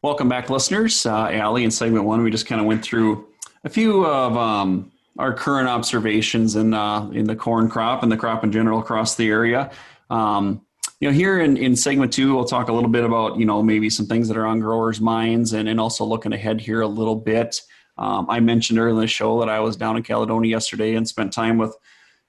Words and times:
Welcome 0.00 0.28
back, 0.28 0.48
listeners. 0.48 1.04
Uh, 1.04 1.28
Allie, 1.32 1.64
in 1.64 1.72
segment 1.72 2.04
one, 2.04 2.22
we 2.22 2.30
just 2.30 2.46
kind 2.46 2.60
of 2.60 2.68
went 2.68 2.84
through 2.84 3.26
a 3.64 3.68
few 3.68 4.06
of 4.06 4.36
um, 4.36 4.92
our 5.18 5.34
current 5.34 5.68
observations 5.68 6.54
in 6.54 6.72
uh, 6.72 7.10
in 7.10 7.26
the 7.26 7.34
corn 7.34 7.68
crop 7.68 8.04
and 8.04 8.12
the 8.12 8.16
crop 8.16 8.44
in 8.44 8.52
general 8.52 8.78
across 8.78 9.16
the 9.16 9.28
area. 9.28 9.72
Um, 10.08 10.64
you 11.00 11.08
know, 11.08 11.12
here 11.12 11.40
in, 11.40 11.56
in 11.56 11.74
segment 11.74 12.12
two, 12.12 12.32
we'll 12.32 12.44
talk 12.44 12.68
a 12.68 12.72
little 12.72 12.88
bit 12.88 13.02
about 13.02 13.38
you 13.40 13.44
know 13.44 13.60
maybe 13.60 13.90
some 13.90 14.06
things 14.06 14.28
that 14.28 14.36
are 14.36 14.46
on 14.46 14.60
growers' 14.60 15.00
minds, 15.00 15.52
and, 15.52 15.68
and 15.68 15.80
also 15.80 16.04
looking 16.04 16.32
ahead 16.32 16.60
here 16.60 16.80
a 16.80 16.86
little 16.86 17.16
bit. 17.16 17.60
Um, 17.96 18.26
I 18.30 18.38
mentioned 18.38 18.78
earlier 18.78 18.94
in 18.94 19.00
the 19.00 19.08
show 19.08 19.40
that 19.40 19.48
I 19.48 19.58
was 19.58 19.76
down 19.76 19.96
in 19.96 20.04
Caledonia 20.04 20.48
yesterday 20.48 20.94
and 20.94 21.08
spent 21.08 21.32
time 21.32 21.58
with 21.58 21.76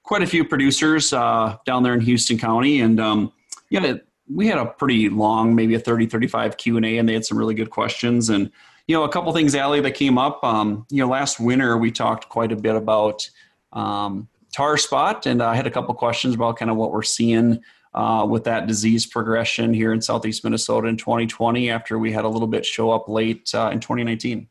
quite 0.01 0.23
a 0.23 0.27
few 0.27 0.43
producers 0.43 1.13
uh, 1.13 1.57
down 1.67 1.83
there 1.83 1.93
in 1.93 2.01
Houston 2.01 2.39
County, 2.39 2.81
and 2.81 2.99
um, 2.99 3.31
yeah, 3.69 3.97
we 4.33 4.47
had 4.47 4.57
a 4.57 4.65
pretty 4.65 5.09
long, 5.09 5.55
maybe 5.55 5.75
a 5.75 5.79
30, 5.79 6.07
35 6.07 6.57
Q&A, 6.57 6.97
and 6.97 7.09
they 7.09 7.13
had 7.13 7.25
some 7.25 7.37
really 7.37 7.55
good 7.55 7.69
questions. 7.69 8.29
And, 8.29 8.51
you 8.87 8.95
know, 8.95 9.03
a 9.03 9.09
couple 9.09 9.31
things, 9.33 9.55
Allie, 9.55 9.81
that 9.81 9.91
came 9.91 10.17
up. 10.17 10.43
Um, 10.43 10.85
you 10.89 11.01
know, 11.03 11.09
last 11.09 11.39
winter 11.39 11.77
we 11.77 11.91
talked 11.91 12.29
quite 12.29 12.51
a 12.51 12.55
bit 12.55 12.75
about 12.75 13.29
um, 13.73 14.27
tar 14.53 14.77
spot, 14.77 15.25
and 15.25 15.41
I 15.41 15.55
had 15.55 15.67
a 15.67 15.71
couple 15.71 15.93
questions 15.95 16.35
about 16.35 16.57
kind 16.57 16.69
of 16.71 16.77
what 16.77 16.91
we're 16.91 17.03
seeing 17.03 17.61
uh, 17.93 18.25
with 18.29 18.43
that 18.43 18.67
disease 18.67 19.05
progression 19.05 19.73
here 19.73 19.91
in 19.91 20.01
southeast 20.01 20.43
Minnesota 20.43 20.87
in 20.87 20.97
2020 20.97 21.69
after 21.69 21.97
we 21.97 22.11
had 22.11 22.23
a 22.23 22.29
little 22.29 22.47
bit 22.47 22.65
show 22.65 22.91
up 22.91 23.09
late 23.09 23.49
uh, 23.55 23.69
in 23.73 23.79
2019. 23.79 24.47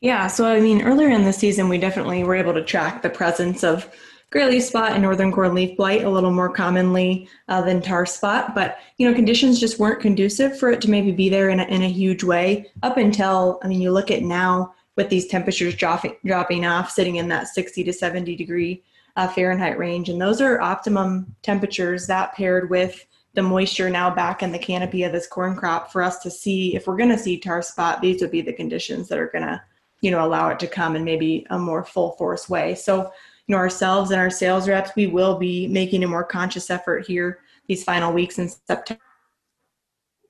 Yeah, 0.00 0.26
so 0.26 0.46
I 0.46 0.60
mean, 0.60 0.82
earlier 0.82 1.08
in 1.08 1.24
the 1.24 1.32
season, 1.32 1.68
we 1.68 1.78
definitely 1.78 2.22
were 2.22 2.34
able 2.34 2.52
to 2.52 2.62
track 2.62 3.02
the 3.02 3.08
presence 3.08 3.64
of 3.64 3.88
leaf 4.34 4.64
spot 4.64 4.92
and 4.92 5.02
northern 5.02 5.32
corn 5.32 5.54
leaf 5.54 5.76
blight 5.76 6.04
a 6.04 6.10
little 6.10 6.32
more 6.32 6.48
commonly 6.48 7.28
uh, 7.48 7.62
than 7.62 7.80
tar 7.80 8.06
spot. 8.06 8.54
But 8.54 8.78
you 8.98 9.08
know, 9.08 9.14
conditions 9.14 9.60
just 9.60 9.78
weren't 9.78 10.00
conducive 10.00 10.58
for 10.58 10.70
it 10.70 10.80
to 10.82 10.90
maybe 10.90 11.12
be 11.12 11.28
there 11.28 11.50
in 11.50 11.60
a, 11.60 11.64
in 11.64 11.82
a 11.82 11.88
huge 11.88 12.24
way 12.24 12.70
up 12.82 12.96
until 12.96 13.60
I 13.62 13.68
mean, 13.68 13.80
you 13.80 13.92
look 13.92 14.10
at 14.10 14.22
now 14.22 14.74
with 14.96 15.08
these 15.10 15.26
temperatures 15.26 15.74
dropping 15.74 16.16
dropping 16.24 16.66
off, 16.66 16.90
sitting 16.90 17.16
in 17.16 17.28
that 17.28 17.48
60 17.48 17.84
to 17.84 17.92
70 17.92 18.34
degree 18.36 18.82
uh, 19.16 19.28
Fahrenheit 19.28 19.78
range, 19.78 20.08
and 20.08 20.20
those 20.20 20.40
are 20.40 20.60
optimum 20.60 21.34
temperatures. 21.42 22.06
That 22.06 22.34
paired 22.34 22.68
with 22.68 23.06
the 23.34 23.42
moisture 23.42 23.90
now 23.90 24.08
back 24.08 24.42
in 24.42 24.50
the 24.50 24.58
canopy 24.58 25.02
of 25.02 25.12
this 25.12 25.26
corn 25.26 25.54
crop 25.54 25.92
for 25.92 26.02
us 26.02 26.18
to 26.20 26.30
see 26.30 26.74
if 26.74 26.86
we're 26.86 26.96
going 26.96 27.10
to 27.10 27.18
see 27.18 27.38
tar 27.38 27.60
spot. 27.60 28.00
These 28.00 28.22
would 28.22 28.30
be 28.30 28.40
the 28.40 28.52
conditions 28.52 29.08
that 29.08 29.18
are 29.18 29.28
going 29.28 29.44
to 29.44 29.62
you 30.00 30.10
know 30.10 30.24
allow 30.24 30.48
it 30.48 30.58
to 30.60 30.66
come 30.66 30.96
in 30.96 31.04
maybe 31.04 31.46
a 31.50 31.58
more 31.58 31.84
full 31.84 32.12
force 32.12 32.48
way. 32.48 32.74
So 32.74 33.12
you 33.46 33.54
know 33.54 33.58
ourselves 33.58 34.10
and 34.10 34.20
our 34.20 34.30
sales 34.30 34.68
reps 34.68 34.90
we 34.96 35.06
will 35.06 35.36
be 35.36 35.66
making 35.68 36.04
a 36.04 36.08
more 36.08 36.24
conscious 36.24 36.70
effort 36.70 37.06
here 37.06 37.40
these 37.68 37.84
final 37.84 38.12
weeks 38.12 38.38
in 38.38 38.48
september. 38.48 39.02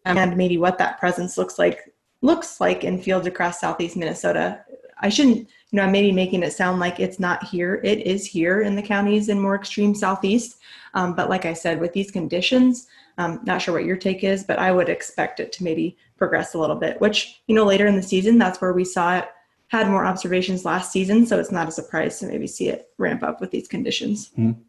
And 0.04 0.36
maybe 0.36 0.56
what 0.56 0.78
that 0.78 1.00
presence 1.00 1.36
looks 1.36 1.58
like 1.58 1.92
looks 2.22 2.60
like 2.60 2.84
in 2.84 3.02
fields 3.02 3.26
across 3.26 3.60
southeast 3.60 3.96
minnesota. 3.96 4.64
I 5.00 5.08
shouldn't 5.08 5.38
you 5.38 5.76
know 5.76 5.82
i'm 5.82 5.92
maybe 5.92 6.12
making 6.12 6.42
it 6.42 6.52
sound 6.52 6.78
like 6.80 7.00
it's 7.00 7.18
not 7.18 7.44
here. 7.44 7.80
It 7.82 8.06
is 8.06 8.26
here 8.26 8.60
in 8.62 8.76
the 8.76 8.82
counties 8.82 9.28
in 9.28 9.40
more 9.40 9.56
extreme 9.56 9.94
southeast. 9.94 10.58
Um, 10.94 11.14
but 11.14 11.28
like 11.28 11.44
i 11.44 11.52
said 11.52 11.80
with 11.80 11.92
these 11.92 12.10
conditions 12.10 12.86
um, 13.18 13.40
not 13.44 13.62
sure 13.62 13.74
what 13.74 13.84
your 13.84 13.96
take 13.96 14.24
is 14.24 14.44
but 14.44 14.58
i 14.58 14.72
would 14.72 14.88
expect 14.88 15.40
it 15.40 15.52
to 15.52 15.64
maybe 15.64 15.96
progress 16.16 16.54
a 16.54 16.58
little 16.58 16.76
bit 16.76 17.00
which 17.00 17.42
you 17.46 17.54
know 17.54 17.64
later 17.64 17.86
in 17.86 17.96
the 17.96 18.02
season 18.02 18.38
that's 18.38 18.60
where 18.60 18.72
we 18.72 18.84
saw 18.84 19.18
it 19.18 19.28
had 19.68 19.88
more 19.88 20.04
observations 20.04 20.64
last 20.64 20.92
season, 20.92 21.26
so 21.26 21.38
it's 21.38 21.50
not 21.50 21.68
a 21.68 21.72
surprise 21.72 22.18
to 22.20 22.26
maybe 22.26 22.46
see 22.46 22.68
it 22.68 22.88
ramp 22.98 23.22
up 23.22 23.40
with 23.40 23.50
these 23.50 23.66
conditions. 23.66 24.30
Mm-hmm. 24.38 24.60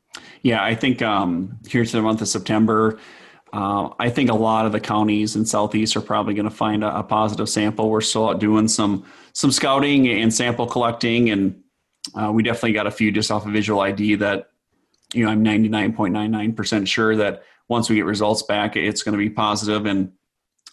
Yeah, 0.42 0.64
I 0.64 0.74
think 0.74 1.02
um, 1.02 1.60
here 1.68 1.86
to 1.86 1.92
the 1.92 2.02
month 2.02 2.22
of 2.22 2.28
September, 2.28 3.00
uh, 3.54 3.90
I 4.00 4.10
think 4.10 4.30
a 4.30 4.36
lot 4.36 4.66
of 4.66 4.72
the 4.72 4.80
counties 4.80 5.36
in 5.36 5.46
Southeast 5.46 5.96
are 5.96 6.02
probably 6.02 6.34
going 6.34 6.50
to 6.50 6.56
find 6.56 6.84
a, 6.84 7.00
a, 7.00 7.04
positive 7.04 7.48
sample. 7.48 7.90
We're 7.90 8.02
still 8.02 8.30
out 8.30 8.40
doing 8.40 8.68
some 8.68 9.06
some 9.34 9.52
scouting 9.52 10.08
and 10.08 10.34
sample 10.34 10.66
collecting, 10.66 11.30
and 11.30 11.62
uh, 12.16 12.32
we 12.32 12.44
definitely 12.44 12.74
got 12.74 12.88
a 12.88 12.92
few 12.92 13.12
just 13.12 13.32
off 13.32 13.46
of 13.46 13.54
visual 13.54 13.80
ID 13.80 14.16
that 14.16 14.50
you 15.14 15.24
know 15.24 15.32
I'm 15.32 15.44
99.99% 15.46 16.88
sure 16.88 17.16
that 17.16 17.44
once 17.70 17.90
we 17.90 17.98
get 17.98 18.06
results 18.06 18.44
back, 18.44 18.76
it's 18.76 19.04
going 19.04 19.18
to 19.18 19.30
be. 19.30 19.90
And 19.90 20.12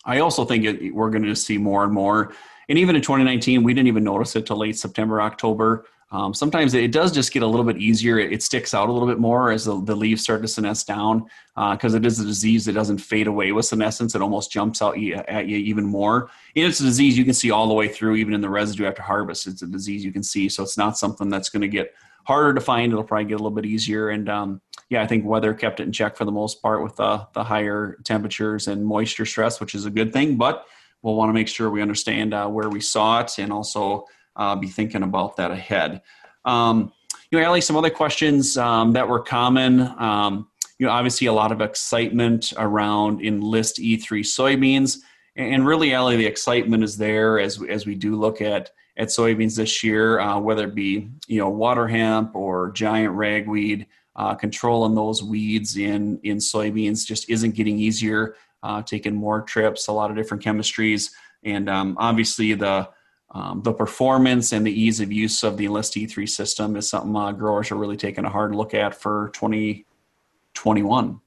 I 0.04 0.20
also 0.20 0.44
think 0.44 0.64
it, 0.64 0.94
we're 0.94 1.10
going 1.10 1.24
to 1.24 1.36
see 1.36 1.58
more 1.58 1.84
and 1.84 1.92
more 1.92 2.32
and 2.68 2.78
even 2.78 2.96
in 2.96 3.02
2019, 3.02 3.62
we 3.62 3.74
didn't 3.74 3.88
even 3.88 4.04
notice 4.04 4.36
it 4.36 4.46
till 4.46 4.58
late 4.58 4.78
September, 4.78 5.20
October. 5.20 5.86
Um, 6.10 6.32
sometimes 6.32 6.74
it 6.74 6.92
does 6.92 7.10
just 7.10 7.32
get 7.32 7.42
a 7.42 7.46
little 7.46 7.64
bit 7.64 7.78
easier. 7.78 8.18
It, 8.18 8.42
sticks 8.42 8.72
out 8.72 8.88
a 8.88 8.92
little 8.92 9.08
bit 9.08 9.18
more 9.18 9.50
as 9.50 9.64
the, 9.64 9.82
the 9.82 9.96
leaves 9.96 10.22
start 10.22 10.42
to 10.42 10.46
senesce 10.46 10.86
down 10.86 11.24
because 11.72 11.94
uh, 11.94 11.96
it 11.96 12.06
is 12.06 12.20
a 12.20 12.24
disease 12.24 12.64
that 12.66 12.74
doesn't 12.74 12.98
fade 12.98 13.26
away 13.26 13.50
with 13.50 13.66
senescence. 13.66 14.14
It 14.14 14.22
almost 14.22 14.52
jumps 14.52 14.80
out 14.80 14.96
at 14.96 15.48
you 15.48 15.56
even 15.56 15.84
more. 15.84 16.30
And 16.54 16.66
it's 16.66 16.78
a 16.78 16.84
disease 16.84 17.18
you 17.18 17.24
can 17.24 17.34
see 17.34 17.50
all 17.50 17.66
the 17.66 17.74
way 17.74 17.88
through, 17.88 18.14
even 18.16 18.32
in 18.32 18.40
the 18.40 18.48
residue 18.48 18.86
after 18.86 19.02
harvest. 19.02 19.48
It's 19.48 19.62
a 19.62 19.66
disease 19.66 20.04
you 20.04 20.12
can 20.12 20.22
see. 20.22 20.48
So 20.48 20.62
it's 20.62 20.78
not 20.78 20.96
something 20.96 21.28
that's 21.28 21.48
going 21.48 21.62
to 21.62 21.68
get 21.68 21.94
harder 22.24 22.54
to 22.54 22.60
find. 22.60 22.92
It'll 22.92 23.04
probably 23.04 23.26
get 23.26 23.34
a 23.34 23.38
little 23.38 23.50
bit 23.50 23.66
easier. 23.66 24.10
And 24.10 24.28
um, 24.28 24.60
yeah, 24.88 25.02
I 25.02 25.06
think 25.06 25.24
weather 25.24 25.54
kept 25.54 25.80
it 25.80 25.84
in 25.84 25.92
check 25.92 26.16
for 26.16 26.24
the 26.24 26.32
most 26.32 26.60
part 26.62 26.82
with 26.82 26.96
the, 26.96 27.26
the 27.34 27.44
higher 27.44 27.98
temperatures 28.04 28.68
and 28.68 28.84
moisture 28.84 29.26
stress, 29.26 29.60
which 29.60 29.74
is 29.74 29.86
a 29.86 29.90
good 29.90 30.12
thing. 30.12 30.36
But 30.36 30.66
we'll 31.02 31.14
want 31.14 31.28
to 31.28 31.34
make 31.34 31.48
sure 31.48 31.70
we 31.70 31.82
understand 31.82 32.34
uh, 32.34 32.48
where 32.48 32.68
we 32.68 32.80
saw 32.80 33.20
it 33.20 33.38
and 33.38 33.52
also 33.52 34.06
uh, 34.36 34.56
be 34.56 34.68
thinking 34.68 35.02
about 35.02 35.36
that 35.36 35.50
ahead. 35.50 36.02
Um, 36.44 36.92
you 37.30 37.38
know, 37.38 37.44
Allie, 37.44 37.60
some 37.60 37.76
other 37.76 37.90
questions 37.90 38.56
um, 38.56 38.92
that 38.92 39.08
were 39.08 39.20
common. 39.20 39.80
Um, 39.80 40.48
you 40.78 40.86
know, 40.86 40.92
obviously 40.92 41.26
a 41.26 41.32
lot 41.32 41.52
of 41.52 41.60
excitement 41.60 42.52
around 42.56 43.24
Enlist 43.24 43.78
E3 43.78 44.20
soybeans, 44.20 44.98
and 45.36 45.66
really, 45.66 45.94
Allie, 45.94 46.16
the 46.16 46.26
excitement 46.26 46.84
is 46.84 46.96
there 46.96 47.38
as 47.38 47.62
as 47.62 47.86
we 47.86 47.94
do 47.94 48.16
look 48.16 48.40
at 48.40 48.70
at 48.96 49.08
soybeans 49.08 49.56
this 49.56 49.82
year, 49.82 50.20
uh, 50.20 50.38
whether 50.38 50.68
it 50.68 50.74
be 50.74 51.10
you 51.26 51.38
know 51.38 51.48
water 51.48 51.88
hemp 51.88 52.34
or 52.34 52.70
giant 52.72 53.14
ragweed. 53.14 53.86
Uh, 54.16 54.32
controlling 54.32 54.94
those 54.94 55.24
weeds 55.24 55.76
in 55.76 56.20
in 56.22 56.36
soybeans 56.36 57.04
just 57.04 57.28
isn't 57.28 57.56
getting 57.56 57.80
easier 57.80 58.36
uh, 58.64 58.82
taken 58.82 59.14
more 59.14 59.42
trips, 59.42 59.88
a 59.88 59.92
lot 59.92 60.10
of 60.10 60.16
different 60.16 60.42
chemistries, 60.42 61.10
and 61.44 61.68
um, 61.68 61.96
obviously 62.00 62.54
the 62.54 62.88
um, 63.30 63.62
the 63.62 63.72
performance 63.72 64.52
and 64.52 64.66
the 64.66 64.72
ease 64.72 65.00
of 65.00 65.12
use 65.12 65.42
of 65.42 65.56
the 65.56 65.66
Enlist 65.66 65.94
E3 65.94 66.28
system 66.28 66.76
is 66.76 66.88
something 66.88 67.16
uh, 67.16 67.32
growers 67.32 67.72
are 67.72 67.76
really 67.76 67.96
taking 67.96 68.24
a 68.24 68.30
hard 68.30 68.54
look 68.54 68.74
at 68.74 68.94
for 68.94 69.30
2021. 69.34 71.20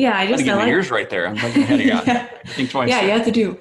Yeah, 0.00 0.18
I 0.18 0.26
just 0.26 0.44
get 0.44 0.56
my 0.56 0.68
ears 0.68 0.90
right 0.90 1.08
there. 1.10 1.26
I'm 1.28 1.36
thinking 1.36 1.62
ahead 1.62 1.80
of 1.80 1.86
you. 1.86 1.92
yeah. 1.92 2.28
Think 2.46 2.70
twice. 2.70 2.88
Yeah, 2.88 3.02
you 3.02 3.10
have 3.10 3.24
to 3.24 3.30
do 3.30 3.58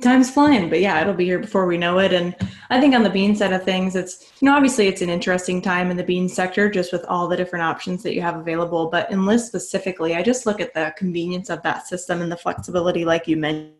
time's 0.00 0.30
flying 0.30 0.70
but 0.70 0.80
yeah 0.80 1.00
it'll 1.00 1.12
be 1.12 1.26
here 1.26 1.38
before 1.38 1.66
we 1.66 1.76
know 1.76 1.98
it 1.98 2.12
and 2.12 2.34
i 2.70 2.80
think 2.80 2.94
on 2.94 3.02
the 3.02 3.10
bean 3.10 3.36
side 3.36 3.52
of 3.52 3.62
things 3.62 3.94
it's 3.94 4.32
you 4.40 4.46
know 4.46 4.56
obviously 4.56 4.88
it's 4.88 5.02
an 5.02 5.10
interesting 5.10 5.60
time 5.60 5.90
in 5.90 5.98
the 5.98 6.02
bean 6.02 6.28
sector 6.28 6.70
just 6.70 6.92
with 6.92 7.04
all 7.04 7.28
the 7.28 7.36
different 7.36 7.62
options 7.62 8.02
that 8.02 8.14
you 8.14 8.22
have 8.22 8.36
available 8.36 8.88
but 8.88 9.10
in 9.10 9.18
enlist 9.18 9.46
specifically 9.46 10.14
i 10.14 10.22
just 10.22 10.46
look 10.46 10.60
at 10.60 10.72
the 10.72 10.94
convenience 10.96 11.50
of 11.50 11.60
that 11.62 11.86
system 11.86 12.22
and 12.22 12.32
the 12.32 12.36
flexibility 12.36 13.04
like 13.04 13.28
you 13.28 13.36
mentioned 13.36 13.74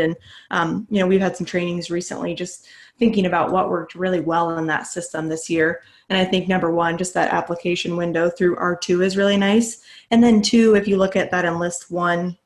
and 0.00 0.16
um, 0.50 0.86
you 0.90 0.98
know 0.98 1.06
we've 1.06 1.20
had 1.20 1.36
some 1.36 1.46
trainings 1.46 1.90
recently 1.90 2.34
just 2.34 2.66
thinking 2.98 3.26
about 3.26 3.52
what 3.52 3.70
worked 3.70 3.94
really 3.94 4.20
well 4.20 4.58
in 4.58 4.66
that 4.66 4.86
system 4.86 5.28
this 5.28 5.48
year 5.48 5.82
and 6.08 6.18
i 6.18 6.24
think 6.24 6.48
number 6.48 6.72
one 6.72 6.98
just 6.98 7.14
that 7.14 7.32
application 7.32 7.96
window 7.96 8.28
through 8.28 8.56
r2 8.56 9.04
is 9.04 9.16
really 9.16 9.36
nice 9.36 9.82
and 10.10 10.22
then 10.22 10.42
two 10.42 10.74
if 10.74 10.86
you 10.86 10.96
look 10.96 11.16
at 11.16 11.30
that 11.30 11.44
enlist 11.44 11.90
one 11.90 12.36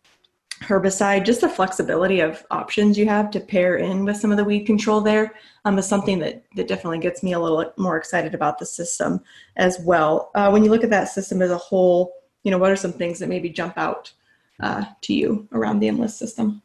herbicide, 0.62 1.24
just 1.24 1.42
the 1.42 1.48
flexibility 1.48 2.20
of 2.20 2.44
options 2.50 2.96
you 2.96 3.06
have 3.06 3.30
to 3.30 3.40
pair 3.40 3.76
in 3.76 4.04
with 4.04 4.16
some 4.16 4.30
of 4.30 4.36
the 4.36 4.44
weed 4.44 4.64
control 4.64 5.00
there 5.00 5.34
um, 5.64 5.78
is 5.78 5.86
something 5.86 6.18
that, 6.18 6.44
that 6.54 6.68
definitely 6.68 6.98
gets 6.98 7.22
me 7.22 7.34
a 7.34 7.38
little 7.38 7.72
more 7.76 7.96
excited 7.96 8.34
about 8.34 8.58
the 8.58 8.66
system 8.66 9.20
as 9.56 9.78
well. 9.80 10.30
Uh, 10.34 10.48
when 10.48 10.64
you 10.64 10.70
look 10.70 10.84
at 10.84 10.90
that 10.90 11.08
system 11.08 11.42
as 11.42 11.50
a 11.50 11.58
whole, 11.58 12.12
you 12.42 12.50
know, 12.50 12.58
what 12.58 12.70
are 12.70 12.76
some 12.76 12.92
things 12.92 13.18
that 13.18 13.28
maybe 13.28 13.50
jump 13.50 13.76
out 13.76 14.12
uh, 14.60 14.84
to 15.02 15.12
you 15.12 15.46
around 15.52 15.80
the 15.80 15.88
Enlist 15.88 16.18
system? 16.18 16.62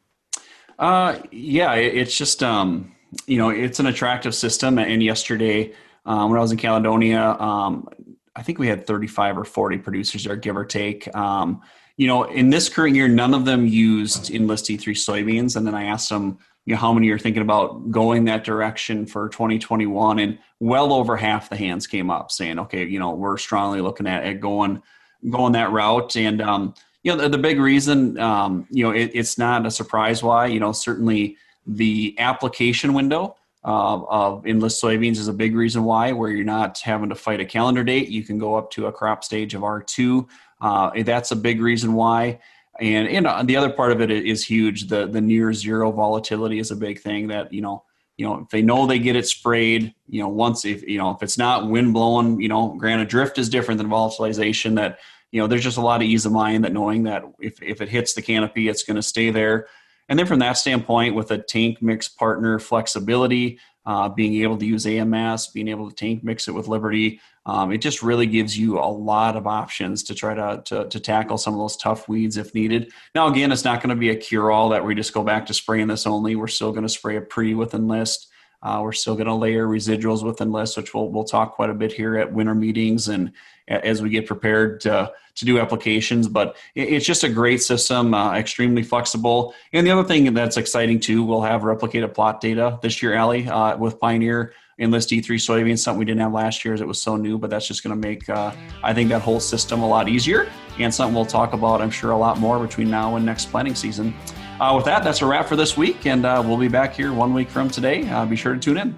Uh, 0.81 1.19
yeah, 1.29 1.75
it's 1.75 2.17
just, 2.17 2.41
um, 2.41 2.91
you 3.27 3.37
know, 3.37 3.49
it's 3.49 3.79
an 3.79 3.85
attractive 3.85 4.33
system. 4.33 4.79
And 4.79 5.03
yesterday, 5.03 5.73
um, 6.07 6.31
when 6.31 6.39
I 6.39 6.41
was 6.41 6.51
in 6.51 6.57
Caledonia, 6.57 7.21
um, 7.21 7.87
I 8.35 8.41
think 8.41 8.57
we 8.57 8.67
had 8.67 8.87
35 8.87 9.37
or 9.37 9.45
40 9.45 9.77
producers 9.77 10.23
there, 10.23 10.35
give 10.35 10.57
or 10.57 10.65
take. 10.65 11.13
Um, 11.15 11.61
you 11.97 12.07
know, 12.07 12.23
in 12.23 12.49
this 12.49 12.67
current 12.67 12.95
year, 12.95 13.07
none 13.07 13.35
of 13.35 13.45
them 13.45 13.67
used 13.67 14.31
Enlist 14.31 14.65
E3 14.65 14.95
soybeans. 14.95 15.55
And 15.55 15.67
then 15.67 15.75
I 15.75 15.83
asked 15.83 16.09
them, 16.09 16.39
you 16.65 16.73
know, 16.73 16.81
how 16.81 16.93
many 16.93 17.09
are 17.11 17.19
thinking 17.19 17.43
about 17.43 17.91
going 17.91 18.25
that 18.25 18.43
direction 18.43 19.05
for 19.05 19.29
2021? 19.29 20.17
And 20.17 20.39
well 20.59 20.93
over 20.93 21.15
half 21.15 21.47
the 21.49 21.57
hands 21.57 21.85
came 21.85 22.09
up 22.09 22.31
saying, 22.31 22.57
okay, 22.57 22.85
you 22.85 22.97
know, 22.97 23.11
we're 23.11 23.37
strongly 23.37 23.81
looking 23.81 24.07
at, 24.07 24.23
at 24.23 24.39
going 24.39 24.81
going 25.29 25.53
that 25.53 25.71
route. 25.71 26.15
And 26.15 26.41
um, 26.41 26.73
you 27.03 27.15
know, 27.15 27.21
the, 27.21 27.29
the 27.29 27.37
big 27.37 27.59
reason, 27.59 28.19
um, 28.19 28.67
you 28.69 28.83
know, 28.83 28.91
it, 28.91 29.11
it's 29.13 29.37
not 29.37 29.65
a 29.65 29.71
surprise 29.71 30.21
why. 30.21 30.47
You 30.47 30.59
know, 30.59 30.71
certainly 30.71 31.37
the 31.65 32.15
application 32.19 32.93
window 32.93 33.35
uh, 33.63 34.01
of 34.03 34.45
enlist 34.45 34.81
soybeans 34.81 35.17
is 35.17 35.27
a 35.27 35.33
big 35.33 35.55
reason 35.55 35.83
why, 35.83 36.11
where 36.11 36.29
you're 36.29 36.45
not 36.45 36.79
having 36.79 37.09
to 37.09 37.15
fight 37.15 37.39
a 37.39 37.45
calendar 37.45 37.83
date. 37.83 38.09
You 38.09 38.23
can 38.23 38.37
go 38.37 38.55
up 38.55 38.71
to 38.71 38.87
a 38.87 38.91
crop 38.91 39.23
stage 39.23 39.53
of 39.53 39.61
R2 39.61 40.27
uh, 40.61 40.91
that's 41.03 41.31
a 41.31 41.35
big 41.35 41.59
reason 41.59 41.93
why. 41.93 42.39
and 42.79 43.07
and 43.07 43.27
uh, 43.27 43.43
the 43.43 43.57
other 43.57 43.71
part 43.71 43.91
of 43.91 44.01
it 44.01 44.11
is 44.11 44.45
huge. 44.45 44.87
The 44.87 45.07
the 45.07 45.21
near 45.21 45.53
zero 45.53 45.91
volatility 45.91 46.59
is 46.59 46.71
a 46.71 46.75
big 46.75 47.01
thing 47.01 47.27
that 47.27 47.51
you 47.51 47.61
know 47.61 47.83
you 48.17 48.25
know 48.25 48.39
if 48.39 48.49
they 48.49 48.61
know 48.61 48.85
they 48.85 48.99
get 48.99 49.15
it 49.15 49.27
sprayed 49.27 49.93
you 50.07 50.21
know 50.21 50.29
once 50.29 50.63
if 50.63 50.83
you 50.87 50.97
know 50.97 51.11
if 51.11 51.23
it's 51.23 51.37
not 51.37 51.67
wind 51.67 51.93
blowing 51.93 52.39
you 52.39 52.47
know 52.47 52.75
granted 52.77 53.07
drift 53.07 53.37
is 53.37 53.49
different 53.49 53.77
than 53.77 53.87
volatilization 53.87 54.75
that 54.75 54.99
you 55.31 55.39
know 55.39 55.47
there's 55.47 55.63
just 55.63 55.77
a 55.77 55.81
lot 55.81 56.01
of 56.01 56.07
ease 56.07 56.25
of 56.25 56.31
mind 56.31 56.63
that 56.63 56.73
knowing 56.73 57.03
that 57.03 57.23
if, 57.39 57.61
if 57.61 57.81
it 57.81 57.89
hits 57.89 58.13
the 58.13 58.21
canopy 58.21 58.67
it's 58.67 58.83
going 58.83 58.95
to 58.95 59.01
stay 59.01 59.31
there 59.31 59.67
and 60.09 60.19
then 60.19 60.25
from 60.25 60.39
that 60.39 60.57
standpoint 60.57 61.15
with 61.15 61.31
a 61.31 61.37
tank 61.37 61.81
mix 61.81 62.07
partner 62.07 62.59
flexibility 62.59 63.59
uh, 63.85 64.09
being 64.09 64.41
able 64.43 64.57
to 64.57 64.65
use 64.65 64.85
AMS, 64.85 65.47
being 65.47 65.67
able 65.67 65.89
to 65.89 65.95
tank 65.95 66.23
mix 66.23 66.47
it 66.47 66.51
with 66.51 66.67
Liberty. 66.67 67.19
Um, 67.45 67.71
it 67.71 67.79
just 67.79 68.03
really 68.03 68.27
gives 68.27 68.57
you 68.57 68.77
a 68.77 68.85
lot 68.85 69.35
of 69.35 69.47
options 69.47 70.03
to 70.03 70.15
try 70.15 70.35
to, 70.35 70.61
to, 70.65 70.87
to 70.87 70.99
tackle 70.99 71.37
some 71.39 71.53
of 71.53 71.59
those 71.59 71.77
tough 71.77 72.07
weeds 72.07 72.37
if 72.37 72.53
needed. 72.53 72.91
Now, 73.15 73.27
again, 73.27 73.51
it's 73.51 73.63
not 73.63 73.81
going 73.81 73.89
to 73.89 73.95
be 73.95 74.11
a 74.11 74.15
cure 74.15 74.51
all 74.51 74.69
that 74.69 74.85
we 74.85 74.93
just 74.93 75.13
go 75.13 75.23
back 75.23 75.47
to 75.47 75.53
spraying 75.53 75.87
this 75.87 76.05
only. 76.05 76.35
We're 76.35 76.47
still 76.47 76.71
going 76.71 76.83
to 76.83 76.89
spray 76.89 77.17
a 77.17 77.21
pre 77.21 77.55
with 77.55 77.73
Enlist. 77.73 78.27
Uh, 78.63 78.79
we're 78.83 78.91
still 78.91 79.15
going 79.15 79.27
to 79.27 79.33
layer 79.33 79.67
residuals 79.67 80.23
with 80.23 80.39
Enlist, 80.39 80.77
which 80.77 80.93
we'll, 80.93 81.09
we'll 81.09 81.23
talk 81.23 81.55
quite 81.55 81.69
a 81.69 81.73
bit 81.73 81.91
here 81.91 82.17
at 82.17 82.31
winter 82.31 82.53
meetings 82.53 83.07
and 83.07 83.31
as 83.67 84.01
we 84.01 84.09
get 84.09 84.25
prepared 84.25 84.81
to, 84.81 85.11
to 85.35 85.45
do 85.45 85.59
applications. 85.59 86.27
But 86.27 86.57
it's 86.75 87.05
just 87.05 87.23
a 87.23 87.29
great 87.29 87.61
system, 87.61 88.13
uh, 88.13 88.33
extremely 88.35 88.83
flexible. 88.83 89.53
And 89.73 89.87
the 89.87 89.91
other 89.91 90.03
thing 90.03 90.33
that's 90.33 90.57
exciting 90.57 90.99
too, 90.99 91.23
we'll 91.23 91.41
have 91.41 91.61
replicated 91.61 92.13
plot 92.13 92.41
data 92.41 92.77
this 92.81 93.01
year, 93.01 93.13
Allie, 93.13 93.47
uh, 93.47 93.77
with 93.77 93.99
Pioneer 93.99 94.53
Enlist 94.79 95.09
E3 95.09 95.23
soybeans, 95.23 95.79
something 95.79 95.99
we 95.99 96.05
didn't 96.05 96.21
have 96.21 96.33
last 96.33 96.65
year 96.65 96.73
as 96.73 96.81
it 96.81 96.87
was 96.87 97.01
so 97.01 97.15
new, 97.15 97.37
but 97.37 97.49
that's 97.49 97.67
just 97.67 97.83
going 97.83 97.99
to 97.99 98.07
make, 98.07 98.27
uh, 98.29 98.51
I 98.83 98.93
think, 98.93 99.09
that 99.09 99.21
whole 99.21 99.39
system 99.39 99.81
a 99.81 99.87
lot 99.87 100.09
easier 100.09 100.49
and 100.79 100.93
something 100.93 101.13
we'll 101.13 101.25
talk 101.25 101.53
about, 101.53 101.81
I'm 101.81 101.91
sure, 101.91 102.11
a 102.11 102.17
lot 102.17 102.39
more 102.39 102.59
between 102.59 102.89
now 102.89 103.15
and 103.15 103.25
next 103.25 103.51
planting 103.51 103.75
season. 103.75 104.13
Uh, 104.59 104.73
with 104.75 104.85
that, 104.85 105.03
that's 105.03 105.21
a 105.21 105.25
wrap 105.25 105.47
for 105.47 105.55
this 105.55 105.75
week, 105.75 106.05
and 106.05 106.25
uh, 106.25 106.41
we'll 106.45 106.57
be 106.57 106.67
back 106.67 106.93
here 106.93 107.13
one 107.13 107.33
week 107.33 107.49
from 107.49 107.69
today. 107.69 108.07
Uh, 108.09 108.25
be 108.25 108.35
sure 108.35 108.53
to 108.53 108.59
tune 108.59 108.77
in. 108.77 108.95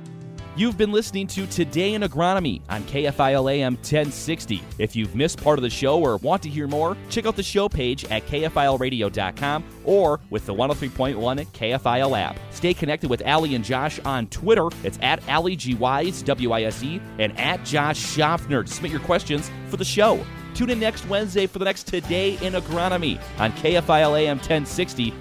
You've 0.56 0.78
been 0.78 0.92
listening 0.92 1.26
to 1.28 1.48
Today 1.48 1.96
in 1.96 2.04
Agronomy 2.04 2.62
on 2.70 2.84
KFIL 2.84 3.52
AM 3.52 3.74
1060. 3.74 4.62
If 4.78 4.96
you've 4.96 5.16
missed 5.16 5.44
part 5.44 5.58
of 5.58 5.64
the 5.64 5.70
show 5.70 6.00
or 6.00 6.18
want 6.18 6.44
to 6.44 6.50
hear 6.50 6.68
more, 6.68 6.96
check 7.10 7.26
out 7.26 7.36
the 7.36 7.42
show 7.42 7.68
page 7.68 8.06
at 8.12 8.28
KFILradio.com 8.28 9.64
or 9.84 10.20
with 10.30 10.46
the 10.46 10.54
103.1 10.54 11.48
KFIL 11.48 12.20
app. 12.20 12.38
Stay 12.52 12.76
connected 12.76 13.10
with 13.10 13.24
Allie 13.26 13.56
and 13.56 13.66
Josh 13.66 14.00
on 14.02 14.28
Twitter. 14.28 14.68
It's 14.84 15.00
at 15.02 15.28
Allie 15.28 15.56
G 15.56 15.74
Wise, 15.74 16.22
W 16.22 16.52
I 16.52 16.64
S 16.64 16.84
E, 16.84 17.02
and 17.18 17.36
at 17.40 17.66
Josh 17.66 17.98
Schaffner 17.98 18.64
submit 18.68 18.92
your 18.92 19.02
questions 19.02 19.50
for 19.70 19.78
the 19.78 19.86
show. 19.86 20.24
Tune 20.54 20.70
in 20.70 20.80
next 20.80 21.08
Wednesday 21.08 21.48
for 21.48 21.58
the 21.58 21.66
next 21.66 21.88
Today 21.88 22.38
in 22.46 22.54
Agronomy 22.54 23.20
on 23.40 23.52
KFIL 23.54 24.20
AM 24.20 24.38
1060 24.38 25.16